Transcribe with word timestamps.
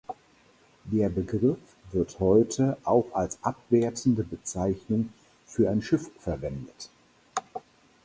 Der 0.85 1.09
Begriff 1.09 1.59
wird 1.91 2.19
heute 2.19 2.75
auch 2.85 3.13
als 3.13 3.37
abwertende 3.43 4.23
Bezeichnung 4.23 5.13
für 5.45 5.69
ein 5.69 5.83
Schiff 5.83 6.09
verwendet. 6.17 6.89